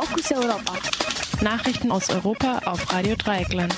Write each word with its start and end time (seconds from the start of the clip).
Fokus 0.00 0.30
Europa. 0.30 0.74
Nachrichten 1.42 1.90
aus 1.90 2.08
Europa 2.08 2.60
auf 2.66 2.92
Radio 2.92 3.16
Dreieckland. 3.16 3.74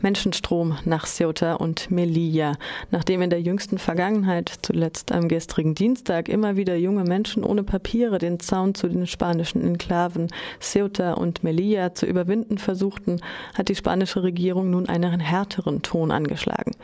Menschenstrom 0.00 0.78
nach 0.84 1.06
Ceuta 1.06 1.54
und 1.54 1.90
Melilla. 1.90 2.52
Nachdem 2.92 3.22
in 3.22 3.30
der 3.30 3.40
jüngsten 3.40 3.78
Vergangenheit, 3.78 4.52
zuletzt 4.62 5.10
am 5.10 5.26
gestrigen 5.26 5.74
Dienstag, 5.74 6.28
immer 6.28 6.54
wieder 6.54 6.76
junge 6.76 7.02
Menschen 7.02 7.42
ohne 7.42 7.64
Papiere 7.64 8.18
den 8.18 8.38
Zaun 8.38 8.76
zu 8.76 8.86
den 8.86 9.08
spanischen 9.08 9.60
Enklaven 9.64 10.28
Ceuta 10.60 11.14
und 11.14 11.42
Melilla 11.42 11.94
zu 11.94 12.06
überwinden 12.06 12.58
versuchten, 12.58 13.20
hat 13.54 13.68
die 13.68 13.74
spanische 13.74 14.22
Regierung 14.22 14.70
nun 14.70 14.88
einen 14.88 15.18
härteren 15.18 15.82
Ton 15.82 16.12
angeschlagen. 16.12 16.76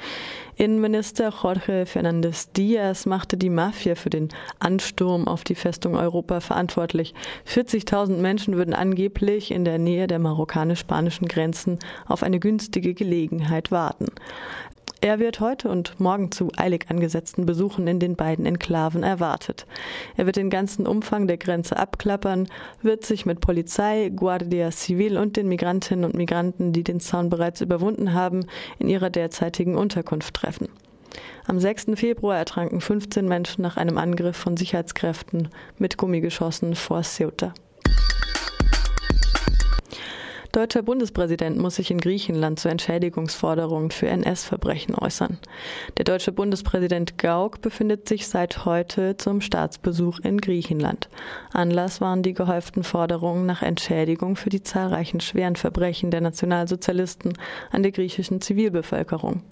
Innenminister 0.57 1.31
Jorge 1.31 1.85
Fernandez 1.85 2.53
Diaz 2.53 3.07
machte 3.07 3.37
die 3.37 3.51
Mafia 3.51 3.97
für 3.97 4.11
den 4.11 4.29
Ansturm 4.61 5.27
auf 5.27 5.43
die 5.43 5.57
Festung 5.57 5.97
Europa 5.97 6.41
verantwortlich. 6.41 7.13
40.000 7.49 8.19
Menschen 8.19 8.57
würden 8.57 8.75
angeblich 8.75 9.51
in 9.51 9.65
der 9.65 9.79
Nähe 9.79 10.07
der 10.07 10.21
marokkanisch-spanischen 10.21 11.27
Grenzen 11.27 11.79
auf 12.07 12.23
eine 12.23 12.39
günstige 12.39 12.95
Gelegenheit 12.95 13.73
warten. 13.73 14.07
Er 15.05 15.19
wird 15.19 15.41
heute 15.41 15.69
und 15.69 16.01
morgen 16.01 16.33
zu 16.33 16.51
eilig 16.57 16.87
angesetzten 16.89 17.45
Besuchen 17.45 17.87
in 17.87 17.99
den 18.01 18.17
beiden 18.17 18.47
Enklaven 18.47 19.03
erwartet. 19.03 19.67
Er 20.17 20.25
wird 20.25 20.37
den 20.37 20.49
ganzen 20.49 20.87
Umfang 20.87 21.27
der 21.27 21.37
Grenze 21.37 21.77
abklappern, 21.77 22.49
wird 22.81 23.05
sich 23.05 23.27
mit 23.27 23.43
Polizei, 23.43 24.11
Guardia 24.17 24.71
Civil 24.71 25.19
und 25.19 25.37
den 25.37 25.47
Migrantinnen 25.47 26.07
und 26.07 26.15
Migranten, 26.15 26.73
die 26.73 26.85
den 26.85 27.01
Zaun 27.01 27.29
bereits 27.29 27.61
überwunden 27.61 28.15
haben, 28.15 28.47
in 28.79 28.89
ihrer 28.89 29.11
derzeitigen 29.11 29.77
Unterkunft 29.77 30.37
treffen. 30.37 30.71
Am 31.45 31.61
6. 31.61 31.89
Februar 31.97 32.39
ertranken 32.39 32.81
15 32.81 33.29
Menschen 33.29 33.61
nach 33.61 33.77
einem 33.77 33.99
Angriff 33.99 34.39
von 34.39 34.57
Sicherheitskräften 34.57 35.51
mit 35.77 35.99
Gummigeschossen 35.99 36.75
vor 36.75 37.03
Ceuta. 37.03 37.53
Deutscher 40.55 40.83
Bundespräsident 40.83 41.59
muss 41.59 41.75
sich 41.75 41.91
in 41.91 41.99
Griechenland 41.99 42.61
zu 42.61 42.69
Entschädigungsforderungen 42.69 43.91
für 43.91 44.07
NS-Verbrechen 44.07 44.95
äußern. 44.95 45.39
Der 45.97 46.05
deutsche 46.05 46.31
Bundespräsident 46.31 47.19
Gauck 47.19 47.61
befindet 47.61 48.09
sich 48.09 48.29
seit 48.29 48.65
heute 48.65 49.17
zum 49.17 49.41
Staatsbesuch 49.41 50.21
in 50.21 50.41
Griechenland. 50.41 51.09
Anlass 51.53 52.01
waren 52.01 52.23
die 52.23 52.35
gehäuften 52.35 52.85
Forderungen 52.85 53.47
nach 53.47 53.63
Entschädigung 53.63 54.37
für 54.37 54.49
die 54.49 54.63
zahlreichen 54.63 55.19
schweren 55.19 55.57
Verbrechen 55.57 56.13
der 56.13 56.21
Nationalsozialisten 56.21 57.33
an 57.73 57.83
der 57.83 57.91
griechischen 57.91 58.41
Zivilbevölkerung. 58.41 59.43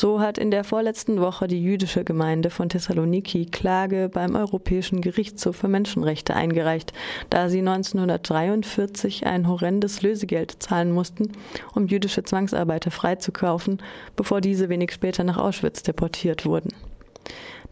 So 0.00 0.20
hat 0.20 0.38
in 0.38 0.52
der 0.52 0.62
vorletzten 0.62 1.20
Woche 1.20 1.48
die 1.48 1.60
jüdische 1.60 2.04
Gemeinde 2.04 2.50
von 2.50 2.68
Thessaloniki 2.68 3.46
Klage 3.46 4.08
beim 4.08 4.36
Europäischen 4.36 5.00
Gerichtshof 5.00 5.56
für 5.56 5.66
Menschenrechte 5.66 6.36
eingereicht, 6.36 6.92
da 7.30 7.48
sie 7.48 7.58
1943 7.58 9.26
ein 9.26 9.48
horrendes 9.48 10.02
Lösegeld 10.02 10.62
zahlen 10.62 10.92
mussten, 10.92 11.32
um 11.74 11.88
jüdische 11.88 12.22
Zwangsarbeiter 12.22 12.92
freizukaufen, 12.92 13.82
bevor 14.14 14.40
diese 14.40 14.68
wenig 14.68 14.92
später 14.92 15.24
nach 15.24 15.36
Auschwitz 15.36 15.82
deportiert 15.82 16.46
wurden. 16.46 16.72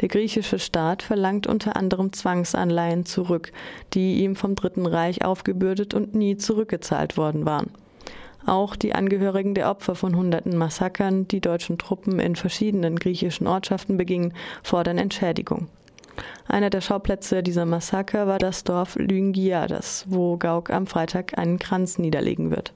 Der 0.01 0.09
griechische 0.09 0.59
Staat 0.59 1.05
verlangt 1.05 1.47
unter 1.47 1.77
anderem 1.77 2.13
Zwangsanleihen 2.13 3.07
zurück, 3.07 3.53
die 3.95 4.25
ihm 4.25 4.35
vom 4.35 4.57
Dritten 4.57 4.87
Reich 4.87 5.25
aufgebürdet 5.25 5.95
und 5.95 6.17
nie 6.17 6.37
zurückgezahlt 6.37 7.17
worden 7.17 7.47
waren. 7.47 7.71
Auch 8.47 8.77
die 8.77 8.95
Angehörigen 8.95 9.55
der 9.55 9.69
Opfer 9.69 9.97
von 9.97 10.17
hunderten 10.17 10.57
Massakern, 10.57 11.27
die 11.27 11.41
deutschen 11.41 11.79
Truppen 11.79 12.21
in 12.21 12.37
verschiedenen 12.37 12.97
griechischen 12.97 13.49
Ortschaften 13.49 13.97
begingen, 13.97 14.33
fordern 14.63 14.99
Entschädigung. 14.99 15.67
Einer 16.47 16.71
der 16.71 16.81
Schauplätze 16.81 17.43
dieser 17.43 17.67
Massaker 17.67 18.29
war 18.29 18.39
das 18.39 18.63
Dorf 18.63 18.95
Lyngiadas, 18.95 20.07
wo 20.09 20.37
Gauck 20.37 20.71
am 20.71 20.87
Freitag 20.87 21.37
einen 21.37 21.59
Kranz 21.59 21.99
niederlegen 21.99 22.53
wird. 22.53 22.73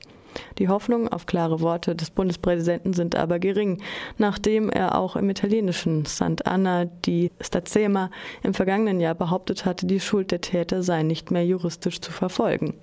Die 0.58 0.68
Hoffnungen 0.68 1.08
auf 1.08 1.26
klare 1.26 1.60
Worte 1.60 1.94
des 1.94 2.10
Bundespräsidenten 2.10 2.92
sind 2.92 3.16
aber 3.16 3.38
gering, 3.38 3.80
nachdem 4.18 4.70
er 4.70 4.98
auch 4.98 5.16
im 5.16 5.30
italienischen 5.30 6.04
Sant'Anna 6.04 6.88
di 7.06 7.30
Stazema 7.40 8.10
im 8.42 8.54
vergangenen 8.54 9.00
Jahr 9.00 9.14
behauptet 9.14 9.64
hatte, 9.64 9.86
die 9.86 10.00
Schuld 10.00 10.32
der 10.32 10.40
Täter 10.40 10.82
sei 10.82 11.02
nicht 11.02 11.30
mehr 11.30 11.44
juristisch 11.46 12.00
zu 12.00 12.12
verfolgen. 12.12 12.74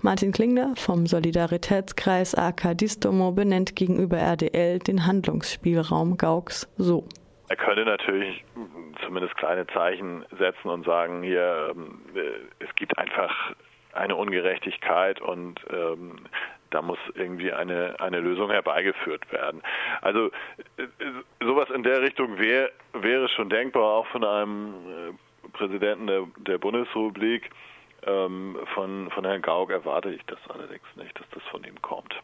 Martin 0.00 0.30
Klingler 0.30 0.74
vom 0.76 1.06
Solidaritätskreis 1.06 2.36
AK 2.36 2.78
Distomo 2.78 3.32
benennt 3.32 3.74
gegenüber 3.74 4.18
RDL 4.18 4.78
den 4.78 5.06
Handlungsspielraum 5.06 6.16
Gauks 6.16 6.72
so. 6.76 7.04
Er 7.48 7.56
könnte 7.56 7.84
natürlich 7.84 8.44
zumindest 9.04 9.36
kleine 9.36 9.66
Zeichen 9.66 10.24
setzen 10.38 10.68
und 10.68 10.84
sagen, 10.84 11.24
hier, 11.24 11.74
ähm, 11.74 12.00
es 12.60 12.72
gibt 12.76 12.96
einfach 12.96 13.34
eine 13.92 14.14
Ungerechtigkeit 14.14 15.20
und 15.20 15.60
ähm, 15.70 16.16
da 16.70 16.80
muss 16.80 16.98
irgendwie 17.14 17.52
eine, 17.52 17.98
eine 17.98 18.20
Lösung 18.20 18.50
herbeigeführt 18.50 19.32
werden. 19.32 19.62
Also 20.00 20.26
äh, 20.76 20.86
sowas 21.40 21.70
in 21.74 21.82
der 21.82 22.02
Richtung 22.02 22.38
wär, 22.38 22.70
wäre 22.92 23.28
schon 23.30 23.50
denkbar, 23.50 23.82
auch 23.82 24.06
von 24.06 24.24
einem 24.24 24.74
äh, 24.74 25.48
Präsidenten 25.54 26.06
der, 26.06 26.22
der 26.38 26.58
Bundesrepublik. 26.58 27.50
Ähm, 28.08 28.56
von, 28.74 29.10
von 29.10 29.24
Herrn 29.24 29.42
Gauck 29.42 29.70
erwarte 29.70 30.10
ich 30.10 30.22
das 30.26 30.38
allerdings 30.48 30.86
nicht, 30.96 31.18
dass 31.18 31.26
das 31.34 31.42
von 31.50 31.62
ihm 31.64 31.80
kommt. 31.82 32.14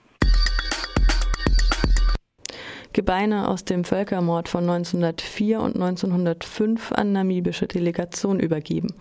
Gebeine 2.94 3.48
aus 3.48 3.64
dem 3.64 3.82
Völkermord 3.82 4.48
von 4.48 4.70
1904 4.70 5.60
und 5.60 5.74
1905 5.74 6.92
an 6.92 7.10
namibische 7.10 7.66
Delegation 7.66 8.38
übergeben. 8.38 8.94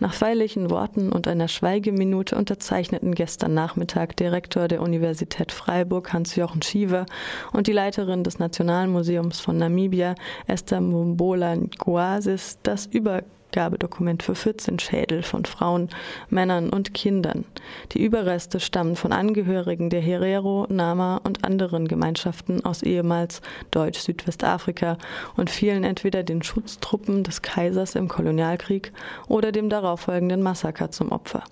Nach 0.00 0.14
feierlichen 0.14 0.70
Worten 0.70 1.12
und 1.12 1.28
einer 1.28 1.48
Schweigeminute 1.48 2.36
unterzeichneten 2.36 3.14
gestern 3.14 3.52
Nachmittag 3.52 4.16
der 4.16 4.32
Rektor 4.32 4.66
der 4.66 4.80
Universität 4.80 5.52
Freiburg 5.52 6.14
Hans-Jochen 6.14 6.62
Schiever 6.62 7.04
und 7.52 7.66
die 7.66 7.72
Leiterin 7.72 8.24
des 8.24 8.38
Nationalmuseums 8.38 9.40
von 9.40 9.58
Namibia 9.58 10.14
Esther 10.46 10.80
Mumbola 10.80 11.56
Nguasis 11.56 12.58
das 12.62 12.86
Über 12.86 13.24
Abgabedokument 13.54 14.24
für 14.24 14.34
14 14.34 14.80
Schädel 14.80 15.22
von 15.22 15.44
Frauen, 15.44 15.88
Männern 16.28 16.70
und 16.70 16.92
Kindern. 16.92 17.44
Die 17.92 18.04
Überreste 18.04 18.58
stammen 18.58 18.96
von 18.96 19.12
Angehörigen 19.12 19.90
der 19.90 20.00
Herero, 20.00 20.66
Nama 20.68 21.20
und 21.22 21.44
anderen 21.44 21.86
Gemeinschaften 21.86 22.64
aus 22.64 22.82
ehemals 22.82 23.42
Deutsch-Südwestafrika 23.70 24.98
und 25.36 25.50
fielen 25.50 25.84
entweder 25.84 26.24
den 26.24 26.42
Schutztruppen 26.42 27.22
des 27.22 27.42
Kaisers 27.42 27.94
im 27.94 28.08
Kolonialkrieg 28.08 28.92
oder 29.28 29.52
dem 29.52 29.68
darauffolgenden 29.68 30.42
Massaker 30.42 30.90
zum 30.90 31.12
Opfer. 31.12 31.44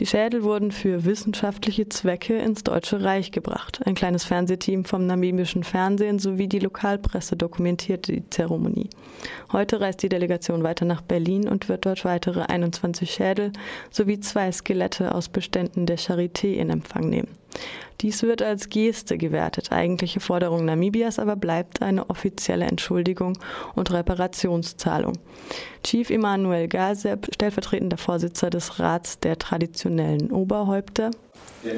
Die 0.00 0.06
Schädel 0.06 0.42
wurden 0.42 0.72
für 0.72 1.04
wissenschaftliche 1.04 1.88
Zwecke 1.88 2.36
ins 2.36 2.64
Deutsche 2.64 3.02
Reich 3.02 3.30
gebracht. 3.32 3.80
Ein 3.84 3.94
kleines 3.94 4.24
Fernsehteam 4.24 4.84
vom 4.84 5.06
namibischen 5.06 5.64
Fernsehen 5.64 6.18
sowie 6.18 6.48
die 6.48 6.58
Lokalpresse 6.58 7.36
dokumentierte 7.36 8.12
die 8.12 8.28
Zeremonie. 8.30 8.90
Heute 9.52 9.80
reist 9.80 10.02
die 10.02 10.08
Delegation 10.08 10.62
weiter 10.62 10.84
nach 10.84 11.02
Berlin 11.02 11.48
und 11.48 11.68
wird 11.68 11.86
dort 11.86 12.04
weitere 12.04 12.42
21 12.42 13.10
Schädel 13.10 13.52
sowie 13.90 14.20
zwei 14.20 14.50
Skelette 14.50 15.14
aus 15.14 15.28
Beständen 15.28 15.86
der 15.86 15.98
Charité 15.98 16.54
in 16.54 16.70
Empfang 16.70 17.08
nehmen. 17.08 17.43
Dies 18.00 18.22
wird 18.22 18.42
als 18.42 18.68
Geste 18.68 19.16
gewertet. 19.16 19.72
Eigentliche 19.72 20.20
Forderung 20.20 20.64
Namibias 20.64 21.18
aber 21.18 21.36
bleibt 21.36 21.80
eine 21.80 22.10
offizielle 22.10 22.66
Entschuldigung 22.66 23.38
und 23.74 23.92
Reparationszahlung. 23.92 25.14
Chief 25.82 26.10
Emanuel 26.10 26.68
Gazeb, 26.68 27.28
stellvertretender 27.32 27.96
Vorsitzender 27.96 28.50
des 28.50 28.78
Rats 28.78 29.18
der 29.20 29.38
traditionellen 29.38 30.30
Oberhäupter. 30.30 31.10
The 31.62 31.70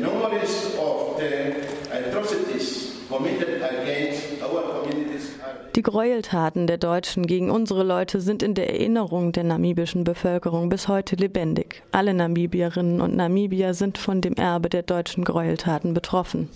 die 5.75 5.83
Gräueltaten 5.83 6.67
der 6.67 6.79
Deutschen 6.79 7.27
gegen 7.27 7.51
unsere 7.51 7.83
Leute 7.83 8.21
sind 8.21 8.43
in 8.43 8.55
der 8.55 8.71
Erinnerung 8.71 9.33
der 9.33 9.45
namibischen 9.45 10.05
Bevölkerung 10.05 10.69
bis 10.69 10.89
heute 10.89 11.17
lebendig. 11.17 11.83
Alle 11.93 12.15
Namibierinnen 12.15 13.01
und 13.01 13.15
Namibier 13.15 13.75
sind 13.75 13.99
von 13.99 14.21
dem 14.21 14.35
Erbe 14.35 14.71
der 14.71 14.83
deutschen 14.83 15.25
Gräueltaten 15.25 15.93
betroffen. 15.93 16.49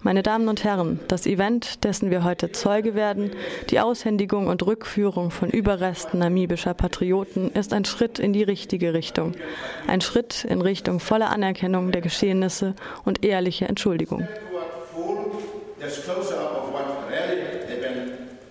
Meine 0.00 0.22
Damen 0.22 0.48
und 0.48 0.64
Herren, 0.64 1.00
das 1.08 1.26
Event, 1.26 1.84
dessen 1.84 2.10
wir 2.10 2.24
heute 2.24 2.52
Zeuge 2.52 2.94
werden, 2.94 3.32
die 3.70 3.80
Aushändigung 3.80 4.46
und 4.46 4.64
Rückführung 4.64 5.30
von 5.30 5.50
Überresten 5.50 6.20
namibischer 6.20 6.74
Patrioten, 6.74 7.50
ist 7.50 7.72
ein 7.72 7.84
Schritt 7.84 8.18
in 8.18 8.32
die 8.32 8.42
richtige 8.42 8.94
Richtung. 8.94 9.32
Ein 9.86 10.00
Schritt 10.00 10.44
in 10.44 10.60
Richtung 10.60 11.00
voller 11.00 11.30
Anerkennung 11.30 11.92
der 11.92 12.00
Geschehnisse 12.00 12.74
und 13.04 13.24
ehrlicher 13.24 13.68
Entschuldigung. 13.68 14.28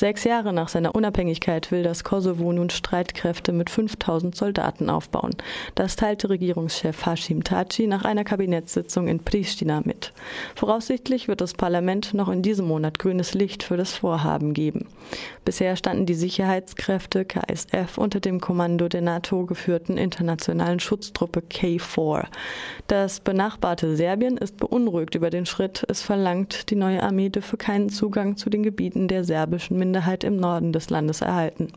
Sechs 0.00 0.24
Jahre 0.24 0.54
nach 0.54 0.68
seiner 0.68 0.94
Unabhängigkeit 0.94 1.70
will 1.70 1.82
das 1.82 2.04
Kosovo 2.04 2.50
nun 2.54 2.70
Streitkräfte 2.70 3.52
mit 3.52 3.68
5000 3.68 4.34
Soldaten 4.34 4.88
aufbauen. 4.88 5.32
Das 5.74 5.94
teilte 5.94 6.30
Regierungschef 6.30 7.04
Hashim 7.04 7.44
Taci 7.44 7.86
nach 7.86 8.06
einer 8.06 8.24
Kabinettssitzung 8.24 9.08
in 9.08 9.22
Pristina 9.22 9.82
mit. 9.84 10.14
Voraussichtlich 10.54 11.28
wird 11.28 11.42
das 11.42 11.52
Parlament 11.52 12.14
noch 12.14 12.30
in 12.30 12.40
diesem 12.40 12.66
Monat 12.66 12.98
grünes 12.98 13.34
Licht 13.34 13.62
für 13.62 13.76
das 13.76 13.92
Vorhaben 13.92 14.54
geben. 14.54 14.86
Bisher 15.44 15.76
standen 15.76 16.06
die 16.06 16.14
Sicherheitskräfte 16.14 17.26
KSF 17.26 17.98
unter 17.98 18.20
dem 18.20 18.40
Kommando 18.40 18.88
der 18.88 19.02
NATO 19.02 19.44
geführten 19.44 19.98
internationalen 19.98 20.80
Schutztruppe 20.80 21.40
K4. 21.40 22.24
Das 22.86 23.20
benachbarte 23.20 23.96
Serbien 23.96 24.38
ist 24.38 24.56
beunruhigt 24.56 25.14
über 25.14 25.28
den 25.28 25.44
Schritt. 25.44 25.84
Es 25.88 26.00
verlangt, 26.00 26.70
die 26.70 26.76
neue 26.76 27.02
Armee 27.02 27.28
dürfe 27.28 27.58
keinen 27.58 27.90
Zugang 27.90 28.38
zu 28.38 28.48
den 28.48 28.62
Gebieten 28.62 29.06
der 29.06 29.24
serbischen 29.24 29.78
Minderheit 29.90 30.22
im 30.22 30.36
Norden 30.36 30.72
des 30.72 30.88
Landes 30.88 31.20
erhalten. 31.20 31.72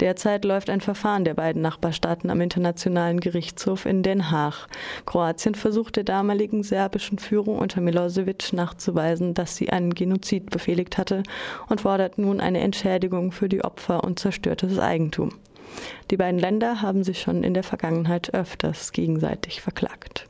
Derzeit 0.00 0.44
läuft 0.44 0.68
ein 0.68 0.80
Verfahren 0.80 1.24
der 1.24 1.34
beiden 1.34 1.62
Nachbarstaaten 1.62 2.28
am 2.28 2.40
Internationalen 2.40 3.20
Gerichtshof 3.20 3.86
in 3.86 4.02
Den 4.02 4.32
Haag. 4.32 4.66
Kroatien 5.06 5.54
versucht 5.54 5.94
der 5.94 6.02
damaligen 6.02 6.64
serbischen 6.64 7.20
Führung 7.20 7.60
unter 7.60 7.80
Milosevic 7.80 8.52
nachzuweisen, 8.52 9.32
dass 9.32 9.54
sie 9.54 9.70
einen 9.70 9.94
Genozid 9.94 10.50
befehligt 10.50 10.98
hatte 10.98 11.22
und 11.68 11.82
fordert 11.82 12.18
nun 12.18 12.40
eine 12.40 12.60
Entschädigung 12.60 13.30
für 13.30 13.48
die 13.48 13.62
Opfer 13.62 14.02
und 14.02 14.18
zerstörtes 14.18 14.80
Eigentum. 14.80 15.30
Die 16.10 16.16
beiden 16.16 16.40
Länder 16.40 16.82
haben 16.82 17.04
sich 17.04 17.20
schon 17.20 17.44
in 17.44 17.54
der 17.54 17.62
Vergangenheit 17.62 18.34
öfters 18.34 18.90
gegenseitig 18.90 19.60
verklagt. 19.60 20.28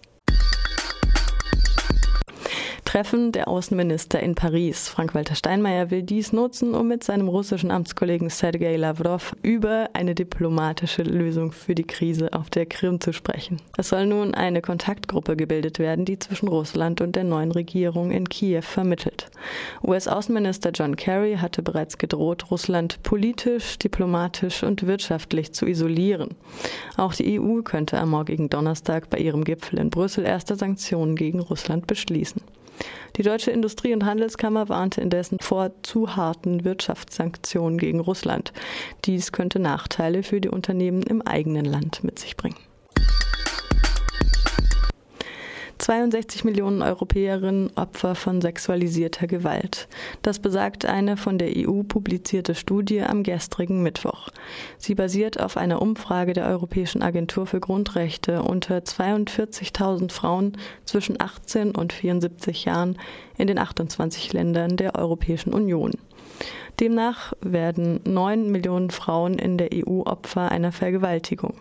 Treffen 2.87 3.33
der 3.33 3.49
Außenminister 3.49 4.21
in 4.21 4.37
Paris. 4.37 4.89
Frank-Walter 4.89 5.35
Steinmeier 5.35 5.91
will 5.91 6.05
dies 6.05 6.33
nutzen, 6.33 6.73
um 6.73 6.87
mit 6.87 7.03
seinem 7.03 7.27
russischen 7.27 7.73
Amtskollegen 7.73 8.31
Sergei 8.31 8.77
Lavrov 8.77 9.35
über 9.43 9.91
eine 9.93 10.15
diplomatische 10.15 11.03
Lösung 11.03 11.51
für 11.51 11.75
die 11.75 11.85
Krise 11.85 12.33
auf 12.33 12.49
der 12.49 12.65
Krim 12.65 13.01
zu 13.01 13.13
sprechen. 13.13 13.61
Es 13.77 13.89
soll 13.89 14.07
nun 14.07 14.35
eine 14.35 14.63
Kontaktgruppe 14.63 15.37
gebildet 15.37 15.81
werden, 15.81 16.05
die 16.05 16.21
zwischen 16.21 16.47
Russland 16.47 17.01
und 17.01 17.17
der 17.17 17.25
neuen 17.25 17.51
Regierung 17.51 18.13
in 18.13 18.29
Kiew 18.29 18.63
vermittelt. 18.63 19.31
US-Außenminister 19.83 20.71
John 20.71 20.95
Kerry 20.95 21.39
hatte 21.39 21.63
bereits 21.63 21.99
gedroht, 21.99 22.53
Russland 22.53 23.03
politisch, 23.03 23.79
diplomatisch 23.79 24.63
und 24.63 24.87
wirtschaftlich 24.87 25.53
zu 25.53 25.67
isolieren. 25.67 26.37
Auch 26.97 27.15
die 27.15 27.41
EU 27.41 27.63
könnte 27.63 27.99
am 27.99 28.11
morgigen 28.11 28.49
Donnerstag 28.49 29.11
bei 29.11 29.19
ihrem 29.19 29.43
Gipfel 29.43 29.81
in 29.81 29.91
Brüssel 29.91 30.25
erste 30.25 30.55
Sanktionen 30.55 31.17
gegen 31.17 31.41
Russland 31.41 31.89
beschließen. 31.89 32.41
Die 33.17 33.23
Deutsche 33.23 33.51
Industrie- 33.51 33.95
und 33.95 34.05
Handelskammer 34.05 34.69
warnte 34.69 35.01
indessen 35.01 35.39
vor 35.41 35.71
zu 35.83 36.17
harten 36.17 36.65
Wirtschaftssanktionen 36.65 37.79
gegen 37.79 38.01
Russland. 38.01 38.53
Dies 39.05 39.33
könnte 39.33 39.59
Nachteile 39.59 40.23
für 40.23 40.41
die 40.41 40.51
Unternehmen 40.51 41.03
im 41.03 41.23
eigenen 41.23 41.65
Land 41.65 42.05
mit 42.05 42.19
sich 42.19 42.37
bringen. 42.37 42.57
62 45.87 46.43
Millionen 46.43 46.83
Europäerinnen 46.83 47.71
Opfer 47.77 48.17
von 48.17 48.41
sexualisierter 48.41 49.29
Gewalt. 49.29 49.87
Das 50.21 50.41
besagt 50.41 50.85
eine 50.85 51.17
von 51.17 51.39
der 51.39 51.51
EU 51.57 51.85
publizierte 51.85 52.57
Studie 52.57 53.03
am 53.03 53.23
gestrigen 53.23 53.85
Mittwoch. 53.85 54.31
Sie 54.79 54.97
basiert 54.97 55.39
auf 55.39 55.57
einer 55.57 55.81
Umfrage 55.81 56.33
der 56.33 56.49
Europäischen 56.49 57.03
Agentur 57.03 57.47
für 57.47 57.61
Grundrechte 57.61 58.43
unter 58.43 58.79
42.000 58.79 60.11
Frauen 60.11 60.59
zwischen 60.87 61.21
18 61.21 61.77
und 61.77 61.93
74 61.93 62.65
Jahren 62.65 62.99
in 63.39 63.47
den 63.47 63.61
28 63.61 64.33
Ländern 64.33 64.77
der 64.77 64.97
Europäischen 64.97 65.55
Union. 65.55 65.93
Demnach 66.81 67.33
werden 67.43 68.01
9 68.03 68.51
Millionen 68.51 68.91
Frauen 68.91 69.39
in 69.39 69.57
der 69.57 69.69
EU 69.73 70.01
Opfer 70.01 70.51
einer 70.51 70.73
Vergewaltigung. 70.73 71.55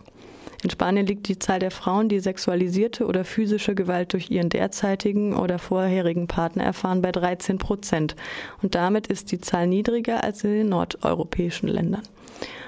In 0.65 0.71
Spanien 0.71 1.05
liegt 1.05 1.27
die 1.27 1.37
Zahl 1.37 1.59
der 1.59 1.69
Frauen, 1.69 2.09
die 2.09 2.19
sexualisierte 2.19 3.05
oder 3.05 3.23
physische 3.23 3.75
Gewalt 3.75 4.13
durch 4.13 4.31
ihren 4.31 4.49
derzeitigen 4.49 5.35
oder 5.35 5.59
vorherigen 5.59 6.25
Partner 6.25 6.63
erfahren, 6.63 7.03
bei 7.03 7.11
13 7.11 7.59
Prozent. 7.59 8.15
Und 8.63 8.73
damit 8.73 9.05
ist 9.05 9.31
die 9.31 9.39
Zahl 9.39 9.67
niedriger 9.67 10.23
als 10.23 10.43
in 10.43 10.49
den 10.49 10.69
nordeuropäischen 10.69 11.69
Ländern. 11.69 12.01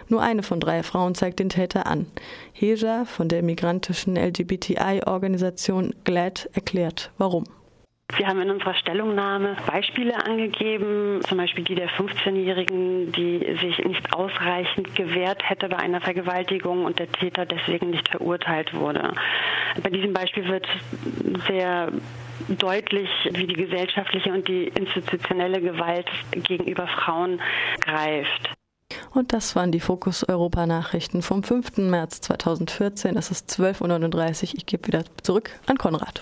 Nur 0.09 0.21
eine 0.21 0.43
von 0.43 0.59
drei 0.59 0.83
Frauen 0.83 1.15
zeigt 1.15 1.39
den 1.39 1.49
Täter 1.49 1.87
an. 1.87 2.05
Heja 2.53 3.05
von 3.05 3.29
der 3.29 3.41
migrantischen 3.41 4.15
LGBTI-Organisation 4.15 5.95
GLAD 6.03 6.51
erklärt, 6.53 7.09
warum. 7.17 7.45
Wir 8.17 8.27
haben 8.27 8.41
in 8.41 8.49
unserer 8.49 8.73
Stellungnahme 8.73 9.55
Beispiele 9.67 10.25
angegeben, 10.25 11.21
zum 11.27 11.37
Beispiel 11.37 11.63
die 11.63 11.75
der 11.75 11.89
15-Jährigen, 11.89 13.11
die 13.11 13.39
sich 13.61 13.77
nicht 13.85 14.11
ausreichend 14.11 14.95
gewehrt 14.95 15.47
hätte 15.47 15.69
bei 15.69 15.77
einer 15.77 16.01
Vergewaltigung 16.01 16.85
und 16.85 16.97
der 16.97 17.11
Täter 17.11 17.45
deswegen 17.45 17.91
nicht 17.91 18.09
verurteilt 18.09 18.73
wurde. 18.73 19.13
Bei 19.83 19.91
diesem 19.91 20.13
Beispiel 20.13 20.47
wird 20.47 20.67
sehr 21.47 21.91
deutlich, 22.47 23.09
wie 23.33 23.45
die 23.45 23.53
gesellschaftliche 23.53 24.33
und 24.33 24.47
die 24.47 24.65
institutionelle 24.65 25.61
Gewalt 25.61 26.07
gegenüber 26.31 26.87
Frauen 26.87 27.39
greift. 27.81 28.49
Und 29.13 29.33
das 29.33 29.55
waren 29.55 29.71
die 29.71 29.79
Fokus 29.79 30.27
Europa 30.27 30.65
Nachrichten 30.65 31.21
vom 31.21 31.43
5. 31.43 31.77
März 31.77 32.21
2014. 32.21 33.15
Es 33.15 33.31
ist 33.31 33.49
12.39 33.49 34.49
Uhr. 34.49 34.55
Ich 34.57 34.65
gebe 34.65 34.87
wieder 34.87 35.03
zurück 35.21 35.51
an 35.67 35.77
Konrad. 35.77 36.21